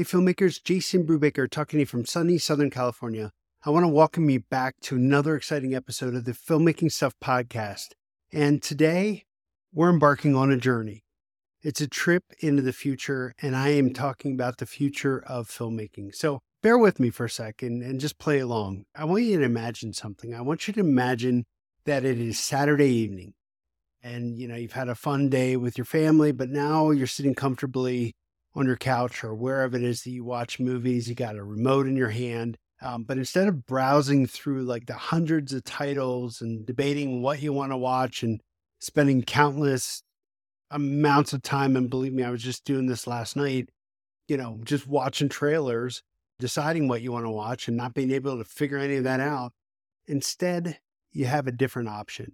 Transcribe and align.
Hey, 0.00 0.04
filmmakers, 0.04 0.64
Jason 0.64 1.06
Brubaker 1.06 1.46
talking 1.46 1.76
to 1.76 1.80
you 1.80 1.86
from 1.86 2.06
sunny 2.06 2.38
Southern 2.38 2.70
California. 2.70 3.32
I 3.66 3.68
want 3.68 3.84
to 3.84 3.88
welcome 3.88 4.30
you 4.30 4.40
back 4.40 4.76
to 4.84 4.96
another 4.96 5.36
exciting 5.36 5.74
episode 5.74 6.14
of 6.14 6.24
the 6.24 6.32
Filmmaking 6.32 6.90
Stuff 6.90 7.12
podcast. 7.22 7.88
And 8.32 8.62
today, 8.62 9.26
we're 9.74 9.90
embarking 9.90 10.34
on 10.34 10.50
a 10.50 10.56
journey. 10.56 11.04
It's 11.60 11.82
a 11.82 11.86
trip 11.86 12.24
into 12.38 12.62
the 12.62 12.72
future, 12.72 13.34
and 13.42 13.54
I 13.54 13.72
am 13.72 13.92
talking 13.92 14.32
about 14.32 14.56
the 14.56 14.64
future 14.64 15.22
of 15.26 15.50
filmmaking. 15.50 16.14
So 16.14 16.40
bear 16.62 16.78
with 16.78 16.98
me 16.98 17.10
for 17.10 17.26
a 17.26 17.30
second 17.30 17.82
and 17.82 18.00
just 18.00 18.18
play 18.18 18.38
along. 18.38 18.86
I 18.96 19.04
want 19.04 19.24
you 19.24 19.38
to 19.38 19.44
imagine 19.44 19.92
something. 19.92 20.34
I 20.34 20.40
want 20.40 20.66
you 20.66 20.72
to 20.72 20.80
imagine 20.80 21.44
that 21.84 22.06
it 22.06 22.18
is 22.18 22.40
Saturday 22.40 22.88
evening 22.88 23.34
and 24.02 24.38
you 24.38 24.48
know 24.48 24.56
you've 24.56 24.72
had 24.72 24.88
a 24.88 24.94
fun 24.94 25.28
day 25.28 25.58
with 25.58 25.76
your 25.76 25.84
family 25.84 26.32
but 26.32 26.48
now 26.48 26.90
you're 26.90 27.06
sitting 27.06 27.34
comfortably 27.34 28.14
on 28.54 28.66
your 28.66 28.76
couch 28.76 29.22
or 29.22 29.34
wherever 29.34 29.76
it 29.76 29.82
is 29.82 30.02
that 30.02 30.10
you 30.10 30.24
watch 30.24 30.58
movies. 30.58 31.08
You 31.08 31.14
got 31.14 31.36
a 31.36 31.44
remote 31.44 31.86
in 31.86 31.96
your 31.96 32.10
hand. 32.10 32.58
Um, 32.82 33.04
but 33.04 33.18
instead 33.18 33.46
of 33.46 33.66
browsing 33.66 34.26
through 34.26 34.62
like 34.62 34.86
the 34.86 34.94
hundreds 34.94 35.52
of 35.52 35.64
titles 35.64 36.40
and 36.40 36.64
debating 36.64 37.22
what 37.22 37.42
you 37.42 37.52
want 37.52 37.72
to 37.72 37.76
watch 37.76 38.22
and 38.22 38.40
spending 38.78 39.22
countless 39.22 40.02
amounts 40.70 41.32
of 41.32 41.42
time, 41.42 41.76
and 41.76 41.90
believe 41.90 42.12
me, 42.12 42.22
I 42.22 42.30
was 42.30 42.42
just 42.42 42.64
doing 42.64 42.86
this 42.86 43.06
last 43.06 43.36
night, 43.36 43.68
you 44.28 44.36
know, 44.36 44.58
just 44.64 44.86
watching 44.86 45.28
trailers, 45.28 46.02
deciding 46.38 46.88
what 46.88 47.02
you 47.02 47.12
want 47.12 47.26
to 47.26 47.30
watch 47.30 47.68
and 47.68 47.76
not 47.76 47.92
being 47.92 48.10
able 48.10 48.38
to 48.38 48.44
figure 48.44 48.78
any 48.78 48.96
of 48.96 49.04
that 49.04 49.20
out. 49.20 49.52
Instead, 50.06 50.78
you 51.12 51.26
have 51.26 51.46
a 51.46 51.52
different 51.52 51.88
option. 51.88 52.32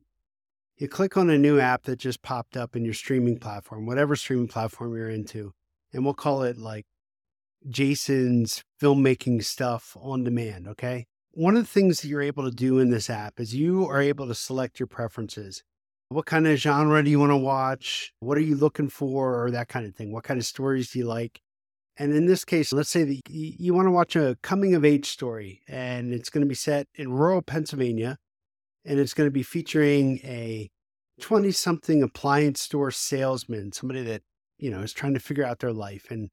You 0.77 0.88
click 0.88 1.16
on 1.16 1.30
a 1.30 1.38
new 1.38 1.59
app 1.59 1.85
that 1.85 1.96
just 1.96 2.23
popped 2.23 2.57
up 2.57 2.77
in 2.77 2.85
your 2.85 2.95
streaming 2.95 3.38
platform, 3.38 3.87
whatever 3.87 4.15
streaming 4.15 4.48
platform 4.48 4.95
you're 4.95 5.10
into 5.10 5.55
and 5.92 6.04
we'll 6.04 6.14
call 6.14 6.42
it 6.42 6.58
like 6.58 6.84
Jason's 7.68 8.62
filmmaking 8.80 9.45
stuff 9.45 9.96
on 10.00 10.24
demand. 10.24 10.68
Okay. 10.68 11.06
One 11.32 11.56
of 11.56 11.65
the 11.65 11.68
things 11.68 12.01
that 12.01 12.09
you're 12.09 12.23
able 12.23 12.45
to 12.45 12.54
do 12.54 12.78
in 12.78 12.90
this 12.90 13.10
app 13.10 13.38
is 13.38 13.54
you 13.54 13.87
are 13.87 14.01
able 14.01 14.26
to 14.26 14.34
select 14.34 14.80
your 14.80 14.87
preferences. 14.87 15.62
What 16.09 16.24
kind 16.24 16.46
of 16.46 16.56
genre 16.56 17.02
do 17.02 17.10
you 17.10 17.18
want 17.18 17.32
to 17.32 17.37
watch? 17.37 18.12
What 18.20 18.38
are 18.38 18.43
you 18.43 18.56
looking 18.56 18.88
for? 18.88 19.45
Or 19.45 19.51
that 19.51 19.68
kind 19.68 19.87
of 19.87 19.95
thing. 19.95 20.12
What 20.12 20.24
kind 20.24 20.38
of 20.38 20.46
stories 20.46 20.90
do 20.90 21.01
you 21.01 21.04
like? 21.04 21.40
And 21.98 22.12
in 22.12 22.26
this 22.26 22.45
case, 22.45 22.73
let's 22.73 22.90
say 22.90 23.04
that 23.04 23.21
you 23.28 23.74
want 23.74 23.87
to 23.87 23.90
watch 23.90 24.16
a 24.16 24.37
coming 24.43 24.74
of 24.74 24.84
age 24.84 25.09
story 25.09 25.62
and 25.66 26.12
it's 26.12 26.28
going 26.28 26.43
to 26.43 26.48
be 26.48 26.54
set 26.54 26.88
in 26.95 27.12
rural 27.12 27.43
Pennsylvania 27.43 28.18
and 28.84 29.00
it's 29.00 29.15
going 29.15 29.26
to 29.26 29.32
be 29.32 29.43
featuring 29.43 30.18
a 30.23 30.71
20 31.21 31.50
something 31.52 32.02
appliance 32.02 32.60
store 32.60 32.90
salesman, 32.90 33.73
somebody 33.73 34.02
that 34.04 34.23
you 34.59 34.71
know, 34.71 34.80
is 34.80 34.93
trying 34.93 35.15
to 35.15 35.21
figure 35.21 35.45
out 35.45 35.59
their 35.59 35.73
life. 35.73 36.10
And 36.10 36.30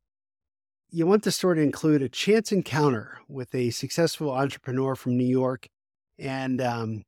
you 0.90 1.08
want 1.08 1.24
the 1.24 1.32
story 1.32 1.58
to 1.58 1.62
include 1.62 2.02
a 2.02 2.10
chance 2.10 2.52
encounter 2.52 3.20
with 3.28 3.54
a 3.56 3.72
successful 3.72 4.32
entrepreneur 4.32 4.96
from 4.96 5.18
New 5.18 5.26
York. 5.26 5.68
And 6.20 6.62
um, 6.62 7.04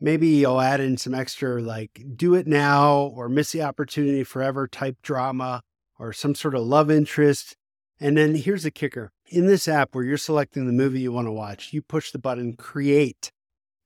maybe 0.00 0.28
you'll 0.28 0.60
add 0.60 0.80
in 0.80 0.96
some 0.96 1.14
extra 1.14 1.62
like 1.62 2.04
do 2.16 2.34
it 2.34 2.46
now 2.46 2.94
or 2.96 3.28
miss 3.28 3.52
the 3.52 3.62
opportunity 3.62 4.24
forever 4.24 4.68
type 4.68 4.96
drama 5.02 5.62
or 5.98 6.12
some 6.12 6.34
sort 6.34 6.54
of 6.54 6.62
love 6.62 6.90
interest. 6.90 7.56
And 8.00 8.16
then 8.16 8.34
here's 8.34 8.64
the 8.64 8.70
kicker 8.70 9.12
in 9.30 9.46
this 9.46 9.66
app 9.68 9.94
where 9.94 10.04
you're 10.04 10.18
selecting 10.18 10.66
the 10.66 10.72
movie 10.72 11.00
you 11.00 11.12
want 11.12 11.26
to 11.26 11.32
watch, 11.32 11.72
you 11.72 11.80
push 11.80 12.10
the 12.10 12.18
button 12.18 12.54
create, 12.56 13.32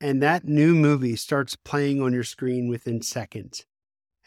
and 0.00 0.22
that 0.22 0.44
new 0.44 0.74
movie 0.74 1.14
starts 1.14 1.56
playing 1.56 2.02
on 2.02 2.12
your 2.12 2.24
screen 2.24 2.69
within 2.69 3.02
seconds 3.02 3.64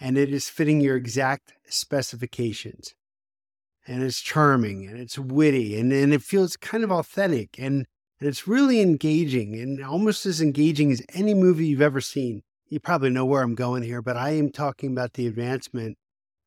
and 0.02 0.18
it 0.18 0.34
is 0.34 0.50
fitting 0.50 0.82
your 0.82 0.98
exact 0.98 1.54
specifications. 1.70 2.96
And 3.88 4.04
it's 4.04 4.20
charming 4.20 4.88
and 4.88 5.00
it's 5.00 5.18
witty 5.18 5.80
and, 5.80 5.94
and 5.94 6.14
it 6.14 6.22
feels 6.24 6.58
kind 6.58 6.84
of 6.84 6.92
authentic 6.92 7.58
and, 7.58 7.86
and 8.20 8.30
it's 8.30 8.48
really 8.48 8.82
engaging 8.82 9.56
and 9.56 9.84
almost 9.84 10.26
as 10.26 10.42
engaging 10.42 10.92
as 10.92 11.02
any 11.14 11.34
movie 11.34 11.68
you've 11.68 11.82
ever 11.82 12.02
seen. 12.02 12.42
You 12.68 12.80
probably 12.80 13.10
know 13.10 13.26
where 13.26 13.44
I'm 13.44 13.56
going 13.56 13.84
here, 13.84 14.02
but 14.02 14.18
I 14.18 14.32
am 14.32 14.52
talking 14.52 14.92
about 14.92 15.14
the 15.14 15.28
advancement 15.28 15.98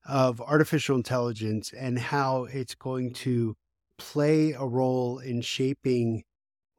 of 0.06 0.40
artificial 0.40 0.96
intelligence 0.96 1.72
and 1.72 1.98
how 1.98 2.44
it's 2.44 2.74
going 2.74 3.12
to 3.14 3.56
play 3.98 4.52
a 4.52 4.64
role 4.64 5.18
in 5.18 5.40
shaping, 5.42 6.24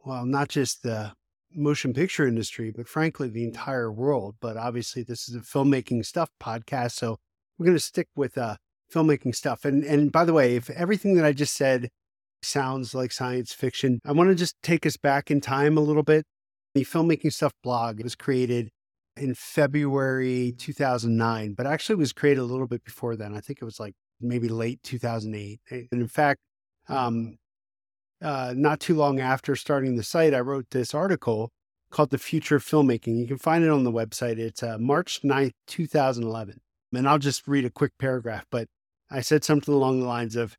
well, 0.06 0.26
not 0.26 0.50
just 0.50 0.84
the 0.84 1.14
motion 1.56 1.94
picture 1.94 2.28
industry, 2.28 2.72
but 2.76 2.88
frankly, 2.88 3.30
the 3.30 3.44
entire 3.44 3.92
world. 3.92 4.36
But 4.40 4.58
obviously, 4.58 5.04
this 5.04 5.28
is 5.28 5.36
a 5.36 5.40
filmmaking 5.40 6.06
stuff 6.06 6.30
podcast. 6.42 6.92
So 6.92 7.18
we're 7.58 7.66
going 7.66 7.78
to 7.78 7.84
stick 7.84 8.08
with 8.16 8.38
uh, 8.38 8.58
filmmaking 8.94 9.36
stuff. 9.36 9.66
And, 9.66 9.84
and 9.84 10.12
by 10.12 10.26
the 10.26 10.34
way, 10.34 10.56
if 10.56 10.70
everything 10.70 11.16
that 11.16 11.26
I 11.26 11.32
just 11.32 11.56
said 11.56 11.90
sounds 12.42 12.94
like 12.94 13.12
science 13.12 13.54
fiction, 13.54 14.00
I 14.06 14.12
want 14.12 14.30
to 14.30 14.36
just 14.36 14.56
take 14.62 14.86
us 14.86 14.98
back 14.98 15.32
in 15.32 15.42
time 15.42 15.78
a 15.78 15.82
little 15.82 16.04
bit. 16.04 16.26
The 16.74 16.84
filmmaking 16.84 17.34
stuff 17.34 17.54
blog 17.64 18.04
was 18.04 18.16
created 18.16 18.70
in 19.18 19.34
February 19.34 20.54
2009, 20.58 21.54
but 21.54 21.66
actually 21.66 21.96
was 21.96 22.12
created 22.12 22.42
a 22.42 22.46
little 22.46 22.68
bit 22.68 22.84
before 22.84 23.16
then. 23.16 23.34
I 23.36 23.40
think 23.40 23.60
it 23.62 23.66
was 23.66 23.80
like 23.80 23.94
maybe 24.20 24.50
late 24.50 24.84
2008. 24.84 25.60
And 25.70 25.88
in 25.92 26.08
fact, 26.08 26.42
um, 26.90 27.38
uh, 28.26 28.56
not 28.58 28.80
too 28.80 28.96
long 28.96 29.20
after 29.20 29.56
starting 29.56 29.96
the 29.96 30.04
site, 30.04 30.34
I 30.34 30.40
wrote 30.40 30.72
this 30.72 30.96
article 30.96 31.52
called 31.92 32.10
The 32.10 32.18
Future 32.18 32.56
of 32.56 32.66
Filmmaking. 32.66 33.20
You 33.20 33.28
can 33.28 33.38
find 33.38 33.64
it 33.64 33.70
on 33.70 33.84
the 33.84 33.92
website. 33.92 34.40
It's 34.40 34.64
uh, 34.64 34.80
March 34.80 35.22
9th, 35.22 35.54
2011. 35.68 36.60
And 36.92 37.08
I'll 37.08 37.20
just 37.20 37.48
read 37.48 37.66
a 37.66 37.70
quick 37.70 37.92
paragraph, 38.00 38.46
but 38.50 38.68
I 39.12 39.22
said 39.22 39.44
something 39.44 39.74
along 39.74 40.00
the 40.00 40.08
lines 40.08 40.36
of 40.36 40.58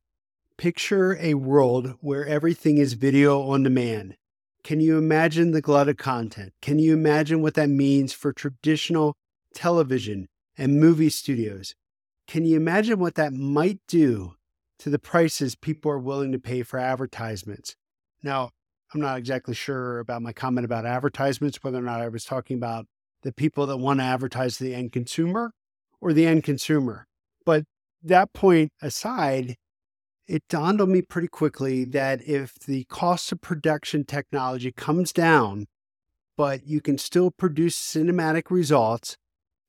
Picture 0.57 1.19
a 1.21 1.35
world 1.35 1.95
where 2.01 2.25
everything 2.25 2.79
is 2.79 2.95
video 2.95 3.43
on 3.43 3.65
demand. 3.65 4.17
Can 4.63 4.81
you 4.81 4.97
imagine 4.97 5.51
the 5.51 5.61
glut 5.61 5.89
of 5.89 5.97
content? 5.97 6.53
Can 6.63 6.79
you 6.79 6.95
imagine 6.95 7.43
what 7.43 7.55
that 7.55 7.69
means 7.69 8.13
for 8.13 8.33
traditional 8.33 9.17
television 9.55 10.29
and 10.57 10.81
movie 10.81 11.11
studios? 11.11 11.75
Can 12.27 12.45
you 12.45 12.57
imagine 12.57 13.01
what 13.01 13.17
that 13.17 13.33
might 13.33 13.81
do 13.87 14.37
to 14.79 14.91
the 14.91 14.99
prices 14.99 15.55
people 15.55 15.91
are 15.91 15.99
willing 15.99 16.33
to 16.33 16.39
pay 16.39 16.63
for 16.63 16.79
advertisements. 16.79 17.75
Now, 18.23 18.51
I'm 18.93 19.01
not 19.01 19.19
exactly 19.19 19.55
sure 19.55 19.99
about 19.99 20.23
my 20.23 20.33
comment 20.33 20.65
about 20.65 20.87
advertisements, 20.87 21.63
whether 21.63 21.79
or 21.79 21.83
not 21.83 22.01
I 22.01 22.09
was 22.09 22.25
talking 22.25 22.57
about 22.57 22.87
the 23.23 23.33
people 23.33 23.67
that 23.67 23.79
want 23.79 24.01
to 24.01 24.05
advertise 24.05 24.59
to 24.59 24.65
the 24.65 24.75
end 24.75 24.93
consumer 24.93 25.53
or 26.01 26.13
the 26.13 26.27
end 26.27 26.45
consumer. 26.45 27.07
But 27.45 27.65
that 28.03 28.33
point 28.33 28.71
aside, 28.81 29.57
it 30.29 30.43
dawned 30.49 30.81
on 30.81 30.93
me 30.93 31.03
pretty 31.03 31.29
quickly 31.29 31.85
that 31.85 32.27
if 32.27 32.55
the 32.55 32.85
cost 32.85 33.33
of 33.33 33.41
production 33.41 34.05
technology 34.05 34.73
comes 34.73 35.13
down, 35.13 35.67
but 36.37 36.67
you 36.67 36.81
can 36.81 36.99
still 36.99 37.31
produce 37.31 37.77
cinematic 37.79 38.51
results 38.51 39.17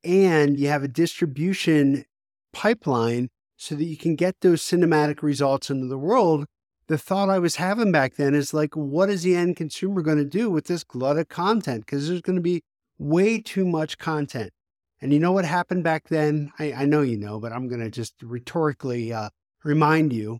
and 0.04 0.58
you 0.58 0.68
have 0.68 0.82
a 0.82 0.88
distribution 0.88 2.04
pipeline 2.52 3.28
so 3.58 3.74
that 3.74 3.84
you 3.84 3.96
can 3.96 4.14
get 4.14 4.40
those 4.40 4.62
cinematic 4.62 5.20
results 5.20 5.68
into 5.68 5.86
the 5.86 5.98
world. 5.98 6.46
The 6.86 6.96
thought 6.96 7.28
I 7.28 7.38
was 7.38 7.56
having 7.56 7.92
back 7.92 8.14
then 8.14 8.34
is 8.34 8.54
like, 8.54 8.74
what 8.74 9.10
is 9.10 9.24
the 9.24 9.36
end 9.36 9.56
consumer 9.56 10.00
going 10.00 10.16
to 10.16 10.24
do 10.24 10.48
with 10.48 10.66
this 10.66 10.84
glut 10.84 11.18
of 11.18 11.28
content? 11.28 11.84
Because 11.84 12.08
there's 12.08 12.22
going 12.22 12.36
to 12.36 12.42
be 12.42 12.62
way 12.98 13.40
too 13.40 13.66
much 13.66 13.98
content. 13.98 14.52
And 15.02 15.12
you 15.12 15.18
know 15.18 15.32
what 15.32 15.44
happened 15.44 15.84
back 15.84 16.08
then? 16.08 16.50
I, 16.58 16.72
I 16.72 16.84
know 16.86 17.02
you 17.02 17.18
know, 17.18 17.38
but 17.38 17.52
I'm 17.52 17.68
going 17.68 17.82
to 17.82 17.90
just 17.90 18.14
rhetorically 18.22 19.12
uh, 19.12 19.30
remind 19.64 20.12
you 20.12 20.38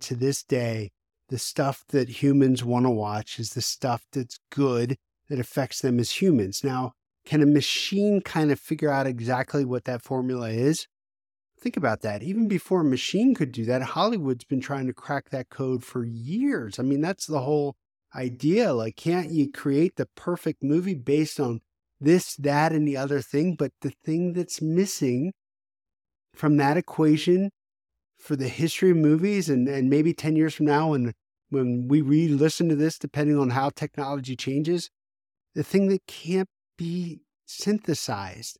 to 0.00 0.14
this 0.14 0.42
day, 0.42 0.90
the 1.28 1.38
stuff 1.38 1.84
that 1.88 2.22
humans 2.22 2.64
want 2.64 2.86
to 2.86 2.90
watch 2.90 3.38
is 3.38 3.50
the 3.50 3.62
stuff 3.62 4.04
that's 4.12 4.38
good, 4.50 4.96
that 5.28 5.38
affects 5.40 5.80
them 5.80 5.98
as 5.98 6.22
humans. 6.22 6.62
Now, 6.62 6.92
can 7.24 7.42
a 7.42 7.46
machine 7.46 8.20
kind 8.20 8.52
of 8.52 8.60
figure 8.60 8.90
out 8.90 9.06
exactly 9.06 9.64
what 9.64 9.84
that 9.84 10.02
formula 10.02 10.50
is? 10.50 10.86
Think 11.64 11.78
about 11.78 12.02
that. 12.02 12.22
Even 12.22 12.46
before 12.46 12.82
a 12.82 12.84
machine 12.84 13.34
could 13.34 13.50
do 13.50 13.64
that, 13.64 13.80
Hollywood's 13.80 14.44
been 14.44 14.60
trying 14.60 14.86
to 14.86 14.92
crack 14.92 15.30
that 15.30 15.48
code 15.48 15.82
for 15.82 16.04
years. 16.04 16.78
I 16.78 16.82
mean, 16.82 17.00
that's 17.00 17.24
the 17.24 17.40
whole 17.40 17.74
idea. 18.14 18.74
Like, 18.74 18.96
can't 18.96 19.30
you 19.30 19.50
create 19.50 19.96
the 19.96 20.04
perfect 20.14 20.62
movie 20.62 20.92
based 20.92 21.40
on 21.40 21.62
this, 21.98 22.36
that, 22.36 22.72
and 22.72 22.86
the 22.86 22.98
other 22.98 23.22
thing? 23.22 23.56
But 23.56 23.72
the 23.80 23.94
thing 24.04 24.34
that's 24.34 24.60
missing 24.60 25.32
from 26.34 26.58
that 26.58 26.76
equation 26.76 27.50
for 28.18 28.36
the 28.36 28.48
history 28.48 28.90
of 28.90 28.98
movies 28.98 29.48
and, 29.48 29.66
and 29.66 29.88
maybe 29.88 30.12
10 30.12 30.36
years 30.36 30.52
from 30.52 30.66
now 30.66 30.90
when 30.90 31.14
when 31.48 31.88
we 31.88 32.02
re-listen 32.02 32.68
to 32.68 32.76
this, 32.76 32.98
depending 32.98 33.38
on 33.38 33.50
how 33.50 33.70
technology 33.70 34.36
changes, 34.36 34.90
the 35.54 35.62
thing 35.62 35.88
that 35.88 36.06
can't 36.06 36.48
be 36.76 37.22
synthesized 37.46 38.58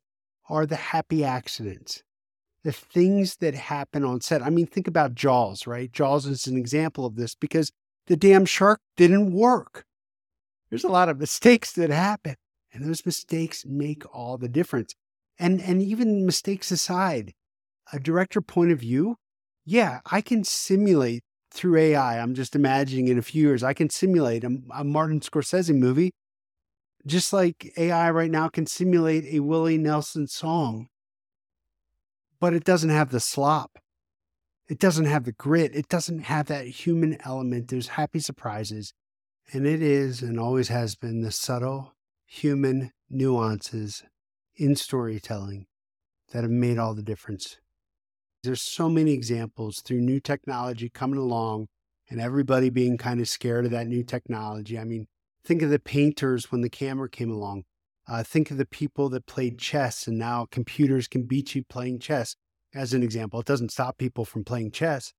are 0.49 0.65
the 0.65 0.75
happy 0.75 1.23
accidents 1.23 2.01
the 2.65 2.71
things 2.71 3.37
that 3.37 3.53
happen 3.53 4.03
on 4.03 4.19
set. 4.21 4.41
I 4.41 4.49
mean, 4.49 4.65
think 4.65 4.87
about 4.87 5.13
Jaws, 5.13 5.67
right? 5.67 5.91
Jaws 5.91 6.25
is 6.25 6.47
an 6.47 6.57
example 6.57 7.05
of 7.05 7.15
this 7.15 7.35
because 7.35 7.71
the 8.07 8.17
damn 8.17 8.43
shark 8.43 8.79
didn't 8.97 9.33
work. 9.33 9.85
There's 10.71 10.83
a 10.83 10.89
lot 10.89 11.07
of 11.07 11.19
mistakes 11.19 11.71
that 11.73 11.91
happen, 11.91 12.35
and 12.73 12.83
those 12.83 13.05
mistakes 13.05 13.65
make 13.67 14.03
all 14.11 14.39
the 14.39 14.49
difference. 14.49 14.95
And 15.37 15.61
and 15.61 15.79
even 15.79 16.25
mistakes 16.25 16.71
aside, 16.71 17.33
a 17.93 17.99
director 17.99 18.41
point 18.41 18.71
of 18.71 18.79
view, 18.79 19.17
yeah, 19.63 19.99
I 20.11 20.21
can 20.21 20.43
simulate 20.43 21.21
through 21.51 21.77
AI, 21.77 22.19
I'm 22.19 22.33
just 22.33 22.55
imagining 22.55 23.09
in 23.09 23.19
a 23.19 23.21
few 23.21 23.43
years, 23.43 23.63
I 23.63 23.73
can 23.73 23.91
simulate 23.91 24.43
a, 24.43 24.57
a 24.73 24.83
Martin 24.83 25.19
Scorsese 25.19 25.73
movie, 25.73 26.13
just 27.05 27.31
like 27.31 27.73
AI 27.77 28.09
right 28.09 28.31
now 28.31 28.49
can 28.49 28.65
simulate 28.65 29.25
a 29.25 29.41
Willie 29.41 29.77
Nelson 29.77 30.25
song. 30.25 30.87
But 32.39 32.53
it 32.53 32.63
doesn't 32.63 32.89
have 32.89 33.11
the 33.11 33.19
slop. 33.19 33.79
It 34.67 34.79
doesn't 34.79 35.05
have 35.05 35.25
the 35.25 35.31
grit. 35.31 35.75
It 35.75 35.89
doesn't 35.89 36.19
have 36.19 36.47
that 36.47 36.67
human 36.67 37.17
element. 37.23 37.69
There's 37.69 37.89
happy 37.89 38.19
surprises. 38.19 38.93
And 39.53 39.67
it 39.67 39.81
is 39.81 40.21
and 40.21 40.39
always 40.39 40.69
has 40.69 40.95
been 40.95 41.21
the 41.21 41.31
subtle 41.31 41.93
human 42.25 42.91
nuances 43.09 44.03
in 44.55 44.75
storytelling 44.75 45.67
that 46.31 46.43
have 46.43 46.51
made 46.51 46.79
all 46.79 46.95
the 46.95 47.03
difference. 47.03 47.57
There's 48.43 48.61
so 48.61 48.89
many 48.89 49.11
examples 49.11 49.81
through 49.81 50.01
new 50.01 50.19
technology 50.19 50.89
coming 50.89 51.19
along 51.19 51.67
and 52.09 52.19
everybody 52.19 52.69
being 52.69 52.97
kind 52.97 53.19
of 53.19 53.29
scared 53.29 53.65
of 53.65 53.71
that 53.71 53.87
new 53.87 54.03
technology. 54.03 54.77
I 54.77 54.83
mean, 54.83 55.07
think 55.43 55.61
of 55.61 55.69
the 55.69 55.79
painters 55.79 56.51
when 56.51 56.61
the 56.61 56.69
camera 56.69 57.09
came 57.09 57.31
along. 57.31 57.63
Uh, 58.07 58.23
think 58.23 58.51
of 58.51 58.57
the 58.57 58.65
people 58.65 59.09
that 59.09 59.25
played 59.25 59.57
chess 59.57 60.07
and 60.07 60.17
now 60.17 60.47
computers 60.51 61.07
can 61.07 61.23
beat 61.23 61.55
you 61.55 61.63
playing 61.63 61.99
chess, 61.99 62.35
as 62.75 62.93
an 62.93 63.01
example. 63.01 63.39
It 63.39 63.45
doesn't 63.45 63.71
stop 63.71 63.97
people 63.97 64.25
from 64.25 64.43
playing 64.43 64.71
chess. 64.71 65.13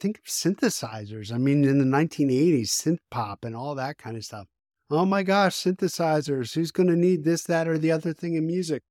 Think 0.00 0.18
of 0.18 0.24
synthesizers. 0.24 1.32
I 1.32 1.38
mean, 1.38 1.62
in 1.64 1.78
the 1.78 1.84
1980s, 1.84 2.70
synth 2.70 2.98
pop 3.10 3.44
and 3.44 3.54
all 3.54 3.74
that 3.76 3.98
kind 3.98 4.16
of 4.16 4.24
stuff. 4.24 4.46
Oh 4.90 5.04
my 5.04 5.22
gosh, 5.22 5.54
synthesizers. 5.54 6.54
Who's 6.54 6.72
going 6.72 6.88
to 6.88 6.96
need 6.96 7.22
this, 7.22 7.44
that, 7.44 7.68
or 7.68 7.78
the 7.78 7.92
other 7.92 8.12
thing 8.12 8.34
in 8.34 8.46
music? 8.46 8.82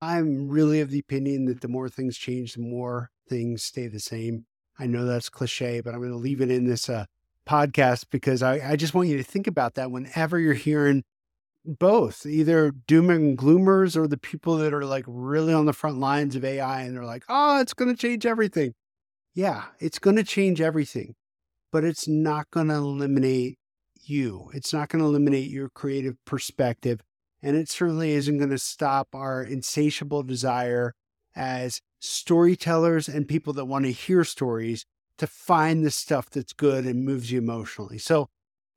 I'm 0.00 0.48
really 0.48 0.80
of 0.80 0.90
the 0.90 0.98
opinion 0.98 1.46
that 1.46 1.60
the 1.60 1.68
more 1.68 1.88
things 1.88 2.16
change, 2.16 2.54
the 2.54 2.60
more 2.60 3.10
things 3.28 3.62
stay 3.62 3.88
the 3.88 4.00
same. 4.00 4.46
I 4.78 4.86
know 4.86 5.04
that's 5.04 5.28
cliche, 5.28 5.80
but 5.80 5.94
I'm 5.94 6.00
going 6.00 6.12
to 6.12 6.16
leave 6.16 6.40
it 6.40 6.50
in 6.50 6.66
this 6.66 6.88
uh, 6.88 7.06
podcast 7.46 8.06
because 8.10 8.42
I, 8.42 8.72
I 8.72 8.76
just 8.76 8.94
want 8.94 9.08
you 9.08 9.16
to 9.16 9.22
think 9.22 9.46
about 9.46 9.74
that 9.74 9.90
whenever 9.90 10.38
you're 10.38 10.54
hearing 10.54 11.04
both 11.64 12.26
either 12.26 12.72
doom 12.86 13.10
and 13.10 13.38
gloomers 13.38 13.96
or 13.96 14.08
the 14.08 14.18
people 14.18 14.56
that 14.56 14.74
are 14.74 14.84
like 14.84 15.04
really 15.06 15.54
on 15.54 15.66
the 15.66 15.72
front 15.72 15.98
lines 15.98 16.34
of 16.34 16.44
AI 16.44 16.82
and 16.82 16.96
they're 16.96 17.04
like, 17.04 17.24
oh, 17.28 17.60
it's 17.60 17.74
going 17.74 17.90
to 17.90 17.96
change 17.96 18.26
everything. 18.26 18.74
Yeah, 19.34 19.64
it's 19.78 19.98
going 19.98 20.16
to 20.16 20.24
change 20.24 20.60
everything, 20.60 21.14
but 21.70 21.84
it's 21.84 22.06
not 22.06 22.50
going 22.50 22.68
to 22.68 22.74
eliminate 22.74 23.58
you. 24.02 24.50
It's 24.52 24.72
not 24.72 24.88
going 24.88 25.00
to 25.00 25.08
eliminate 25.08 25.50
your 25.50 25.68
creative 25.70 26.16
perspective. 26.24 27.00
And 27.42 27.56
it 27.56 27.68
certainly 27.68 28.12
isn't 28.12 28.38
going 28.38 28.50
to 28.50 28.58
stop 28.58 29.08
our 29.14 29.42
insatiable 29.42 30.22
desire 30.22 30.94
as 31.34 31.80
storytellers 31.98 33.08
and 33.08 33.26
people 33.26 33.52
that 33.54 33.64
want 33.64 33.84
to 33.84 33.92
hear 33.92 34.24
stories 34.24 34.84
to 35.18 35.26
find 35.26 35.84
the 35.84 35.90
stuff 35.90 36.30
that's 36.30 36.52
good 36.52 36.84
and 36.84 37.04
moves 37.04 37.30
you 37.30 37.38
emotionally. 37.38 37.98
So, 37.98 38.28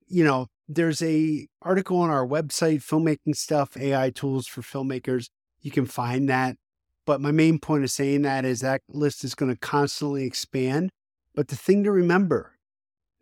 you 0.08 0.24
know, 0.24 0.48
there's 0.68 1.02
a 1.02 1.48
article 1.62 1.98
on 1.98 2.10
our 2.10 2.26
website, 2.26 2.84
filmmaking 2.84 3.36
stuff, 3.36 3.78
AI 3.78 4.10
tools 4.10 4.48
for 4.48 4.62
filmmakers. 4.62 5.30
You 5.62 5.72
can 5.72 5.86
find 5.86 6.30
that. 6.30 6.58
But 7.06 7.22
my 7.22 7.32
main 7.32 7.60
point 7.60 7.84
of 7.84 7.92
saying 7.92 8.24
that 8.24 8.46
is 8.46 8.62
that 8.62 8.82
list 8.90 9.24
is 9.24 9.36
going 9.36 9.52
to 9.52 9.60
constantly 9.60 10.26
expand. 10.26 10.90
But 11.36 11.50
the 11.50 11.56
thing 11.56 11.84
to 11.84 11.92
remember, 11.92 12.54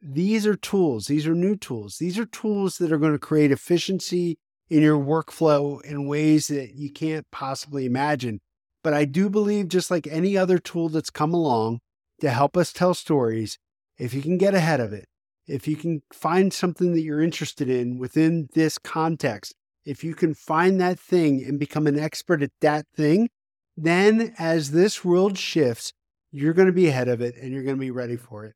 these 0.01 0.45
are 0.45 0.55
tools, 0.55 1.07
these 1.07 1.27
are 1.27 1.35
new 1.35 1.55
tools. 1.55 1.97
These 1.97 2.17
are 2.17 2.25
tools 2.25 2.77
that 2.77 2.91
are 2.91 2.97
going 2.97 3.13
to 3.13 3.19
create 3.19 3.51
efficiency 3.51 4.37
in 4.69 4.81
your 4.81 4.97
workflow 4.97 5.83
in 5.83 6.07
ways 6.07 6.47
that 6.47 6.75
you 6.75 6.91
can't 6.91 7.25
possibly 7.31 7.85
imagine. 7.85 8.39
But 8.83 8.93
I 8.93 9.05
do 9.05 9.29
believe, 9.29 9.67
just 9.67 9.91
like 9.91 10.07
any 10.07 10.37
other 10.37 10.59
tool 10.59 10.89
that's 10.89 11.09
come 11.09 11.33
along 11.33 11.79
to 12.21 12.29
help 12.29 12.55
us 12.57 12.73
tell 12.73 12.93
stories, 12.93 13.57
if 13.97 14.13
you 14.13 14.21
can 14.21 14.37
get 14.37 14.53
ahead 14.53 14.79
of 14.79 14.93
it, 14.93 15.05
if 15.47 15.67
you 15.67 15.75
can 15.75 16.01
find 16.11 16.53
something 16.53 16.93
that 16.93 17.01
you're 17.01 17.21
interested 17.21 17.69
in 17.69 17.97
within 17.97 18.49
this 18.53 18.77
context, 18.77 19.55
if 19.85 20.03
you 20.03 20.15
can 20.15 20.33
find 20.33 20.79
that 20.79 20.99
thing 20.99 21.43
and 21.43 21.59
become 21.59 21.87
an 21.87 21.99
expert 21.99 22.41
at 22.41 22.51
that 22.61 22.85
thing, 22.95 23.29
then 23.75 24.33
as 24.39 24.71
this 24.71 25.03
world 25.03 25.37
shifts, 25.37 25.93
you're 26.31 26.53
going 26.53 26.67
to 26.67 26.73
be 26.73 26.87
ahead 26.87 27.07
of 27.07 27.21
it 27.21 27.35
and 27.35 27.51
you're 27.51 27.63
going 27.63 27.75
to 27.75 27.81
be 27.81 27.91
ready 27.91 28.15
for 28.15 28.45
it. 28.45 28.55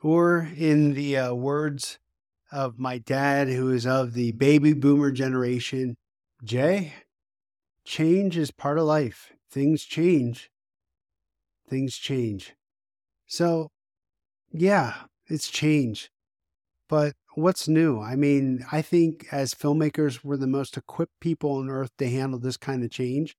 Or, 0.00 0.48
in 0.56 0.94
the 0.94 1.16
uh, 1.16 1.34
words 1.34 1.98
of 2.52 2.78
my 2.78 2.98
dad, 2.98 3.48
who 3.48 3.70
is 3.72 3.86
of 3.86 4.12
the 4.14 4.32
baby 4.32 4.72
boomer 4.72 5.10
generation, 5.10 5.96
Jay, 6.44 6.92
change 7.84 8.36
is 8.36 8.52
part 8.52 8.78
of 8.78 8.84
life. 8.84 9.32
Things 9.50 9.82
change. 9.82 10.50
Things 11.68 11.96
change. 11.96 12.54
So, 13.26 13.72
yeah, 14.52 14.94
it's 15.26 15.50
change. 15.50 16.10
But 16.88 17.14
what's 17.34 17.68
new? 17.68 18.00
I 18.00 18.16
mean, 18.16 18.64
I 18.72 18.82
think 18.82 19.26
as 19.30 19.54
filmmakers, 19.54 20.24
we're 20.24 20.36
the 20.36 20.46
most 20.46 20.76
equipped 20.76 21.20
people 21.20 21.56
on 21.56 21.68
earth 21.68 21.90
to 21.98 22.08
handle 22.08 22.38
this 22.38 22.56
kind 22.56 22.82
of 22.82 22.90
change. 22.90 23.36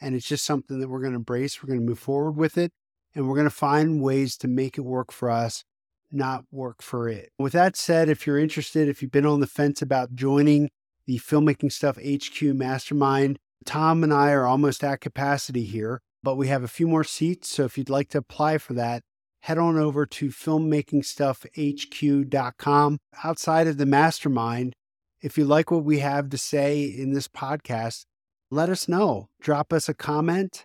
And 0.00 0.14
it's 0.14 0.26
just 0.26 0.44
something 0.44 0.80
that 0.80 0.88
we're 0.88 1.00
going 1.00 1.12
to 1.12 1.18
embrace. 1.18 1.62
We're 1.62 1.68
going 1.68 1.80
to 1.80 1.86
move 1.86 1.98
forward 1.98 2.32
with 2.32 2.56
it. 2.56 2.72
And 3.14 3.26
we're 3.28 3.34
going 3.34 3.44
to 3.48 3.50
find 3.50 4.02
ways 4.02 4.36
to 4.38 4.48
make 4.48 4.78
it 4.78 4.82
work 4.82 5.12
for 5.12 5.30
us, 5.30 5.64
not 6.12 6.44
work 6.50 6.80
for 6.82 7.08
it. 7.08 7.30
With 7.38 7.52
that 7.54 7.76
said, 7.76 8.08
if 8.08 8.26
you're 8.26 8.38
interested, 8.38 8.88
if 8.88 9.02
you've 9.02 9.10
been 9.10 9.26
on 9.26 9.40
the 9.40 9.46
fence 9.46 9.82
about 9.82 10.14
joining 10.14 10.70
the 11.06 11.18
Filmmaking 11.18 11.72
Stuff 11.72 11.96
HQ 11.96 12.42
Mastermind, 12.54 13.38
Tom 13.66 14.04
and 14.04 14.14
I 14.14 14.30
are 14.30 14.46
almost 14.46 14.84
at 14.84 15.00
capacity 15.00 15.64
here, 15.64 16.00
but 16.22 16.36
we 16.36 16.48
have 16.48 16.62
a 16.62 16.68
few 16.68 16.86
more 16.86 17.04
seats. 17.04 17.48
So 17.48 17.64
if 17.64 17.76
you'd 17.76 17.90
like 17.90 18.08
to 18.10 18.18
apply 18.18 18.58
for 18.58 18.74
that, 18.74 19.02
head 19.40 19.58
on 19.58 19.76
over 19.76 20.06
to 20.06 20.28
filmmakingstuffhq.com. 20.28 22.98
Outside 23.24 23.66
of 23.66 23.78
the 23.78 23.86
mastermind, 23.86 24.74
if 25.22 25.36
you 25.36 25.44
like 25.44 25.70
what 25.70 25.84
we 25.84 25.98
have 26.00 26.30
to 26.30 26.38
say 26.38 26.82
in 26.82 27.12
this 27.12 27.28
podcast, 27.28 28.04
let 28.50 28.68
us 28.68 28.88
know. 28.88 29.28
Drop 29.40 29.72
us 29.72 29.88
a 29.88 29.94
comment, 29.94 30.64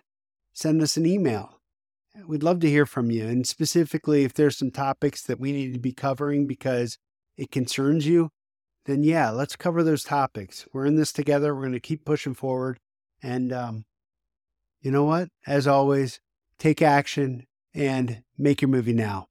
send 0.52 0.82
us 0.82 0.96
an 0.96 1.06
email. 1.06 1.60
We'd 2.26 2.42
love 2.42 2.60
to 2.60 2.70
hear 2.70 2.86
from 2.86 3.10
you. 3.10 3.26
And 3.26 3.46
specifically, 3.46 4.24
if 4.24 4.32
there's 4.32 4.56
some 4.56 4.70
topics 4.70 5.22
that 5.22 5.38
we 5.38 5.52
need 5.52 5.74
to 5.74 5.78
be 5.78 5.92
covering 5.92 6.46
because 6.46 6.96
it 7.36 7.50
concerns 7.50 8.06
you, 8.06 8.30
then 8.86 9.02
yeah, 9.02 9.30
let's 9.30 9.56
cover 9.56 9.82
those 9.82 10.02
topics. 10.02 10.66
We're 10.72 10.86
in 10.86 10.96
this 10.96 11.12
together. 11.12 11.54
We're 11.54 11.62
going 11.62 11.72
to 11.72 11.80
keep 11.80 12.06
pushing 12.06 12.34
forward. 12.34 12.78
And 13.22 13.52
um, 13.52 13.84
you 14.80 14.90
know 14.90 15.04
what? 15.04 15.28
As 15.46 15.66
always, 15.66 16.20
take 16.58 16.80
action 16.80 17.44
and 17.76 18.22
make 18.38 18.60
your 18.62 18.68
movie 18.68 18.94
now. 18.94 19.28